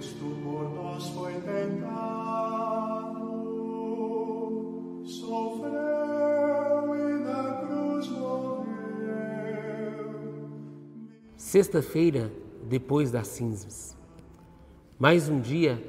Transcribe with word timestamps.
Cristo 0.00 0.24
por 0.42 0.64
nós 0.74 1.10
foi 1.10 1.34
tentado, 1.42 1.92
sofreu 5.04 5.68
e 6.96 7.18
na 7.22 7.66
cruz 7.66 8.08
morreu. 8.08 8.64
Sexta-feira, 11.36 12.32
depois 12.64 13.10
das 13.10 13.28
cinzas. 13.28 13.94
Mais 14.98 15.28
um 15.28 15.38
dia 15.38 15.84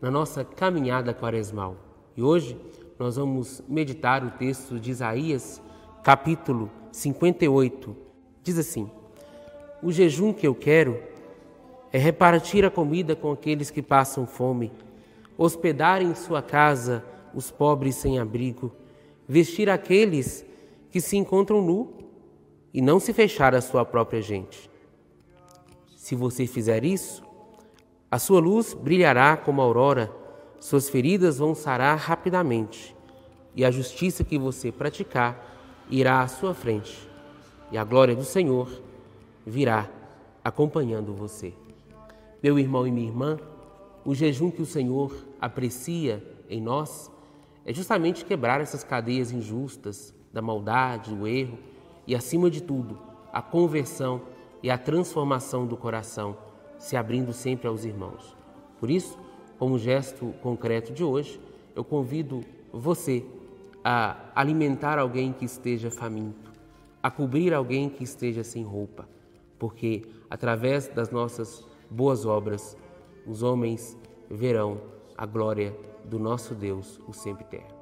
na 0.00 0.12
nossa 0.12 0.44
caminhada 0.44 1.12
quaresmal. 1.12 1.74
E 2.16 2.22
hoje 2.22 2.56
nós 3.00 3.16
vamos 3.16 3.64
meditar 3.68 4.24
o 4.24 4.30
texto 4.30 4.78
de 4.78 4.92
Isaías, 4.92 5.60
capítulo 6.04 6.70
58. 6.92 7.96
Diz 8.44 8.58
assim: 8.60 8.88
O 9.82 9.90
jejum 9.90 10.32
que 10.32 10.46
eu 10.46 10.54
quero 10.54 11.15
é 11.96 11.98
repartir 11.98 12.62
a 12.62 12.70
comida 12.70 13.16
com 13.16 13.32
aqueles 13.32 13.70
que 13.70 13.80
passam 13.80 14.26
fome, 14.26 14.70
hospedar 15.34 16.02
em 16.02 16.14
sua 16.14 16.42
casa 16.42 17.02
os 17.32 17.50
pobres 17.50 17.94
sem 17.94 18.18
abrigo, 18.18 18.70
vestir 19.26 19.70
aqueles 19.70 20.44
que 20.90 21.00
se 21.00 21.16
encontram 21.16 21.62
nu 21.62 21.94
e 22.74 22.82
não 22.82 23.00
se 23.00 23.14
fechar 23.14 23.54
a 23.54 23.62
sua 23.62 23.82
própria 23.82 24.20
gente. 24.20 24.70
Se 25.96 26.14
você 26.14 26.46
fizer 26.46 26.84
isso, 26.84 27.22
a 28.10 28.18
sua 28.18 28.40
luz 28.40 28.74
brilhará 28.74 29.34
como 29.34 29.62
a 29.62 29.64
aurora, 29.64 30.12
suas 30.60 30.90
feridas 30.90 31.38
vão 31.38 31.54
sarar 31.54 31.96
rapidamente, 31.96 32.94
e 33.54 33.64
a 33.64 33.70
justiça 33.70 34.22
que 34.22 34.38
você 34.38 34.70
praticar 34.70 35.86
irá 35.88 36.20
à 36.20 36.28
sua 36.28 36.52
frente, 36.52 37.08
e 37.72 37.78
a 37.78 37.84
glória 37.84 38.14
do 38.14 38.22
Senhor 38.22 38.68
virá 39.46 39.88
acompanhando 40.44 41.14
você. 41.14 41.54
Meu 42.46 42.60
irmão 42.60 42.86
e 42.86 42.92
minha 42.92 43.08
irmã, 43.08 43.40
o 44.04 44.14
jejum 44.14 44.52
que 44.52 44.62
o 44.62 44.66
Senhor 44.66 45.12
aprecia 45.40 46.22
em 46.48 46.60
nós 46.60 47.10
é 47.64 47.74
justamente 47.74 48.24
quebrar 48.24 48.60
essas 48.60 48.84
cadeias 48.84 49.32
injustas 49.32 50.14
da 50.32 50.40
maldade, 50.40 51.12
o 51.12 51.26
erro 51.26 51.58
e, 52.06 52.14
acima 52.14 52.48
de 52.48 52.62
tudo, 52.62 53.00
a 53.32 53.42
conversão 53.42 54.22
e 54.62 54.70
a 54.70 54.78
transformação 54.78 55.66
do 55.66 55.76
coração, 55.76 56.36
se 56.78 56.96
abrindo 56.96 57.32
sempre 57.32 57.66
aos 57.66 57.84
irmãos. 57.84 58.36
Por 58.78 58.90
isso, 58.90 59.18
como 59.58 59.76
gesto 59.76 60.32
concreto 60.40 60.92
de 60.92 61.02
hoje, 61.02 61.40
eu 61.74 61.82
convido 61.82 62.44
você 62.72 63.26
a 63.82 64.30
alimentar 64.36 65.00
alguém 65.00 65.32
que 65.32 65.44
esteja 65.44 65.90
faminto, 65.90 66.52
a 67.02 67.10
cobrir 67.10 67.52
alguém 67.52 67.88
que 67.88 68.04
esteja 68.04 68.44
sem 68.44 68.62
roupa, 68.62 69.08
porque 69.58 70.04
através 70.30 70.86
das 70.86 71.10
nossas 71.10 71.66
boas 71.90 72.26
obras 72.26 72.76
os 73.26 73.42
homens 73.42 73.96
verão 74.30 74.80
a 75.16 75.26
glória 75.26 75.76
do 76.04 76.18
nosso 76.18 76.54
Deus, 76.54 77.00
o 77.06 77.12
sempre 77.12 77.44
terra. 77.44 77.75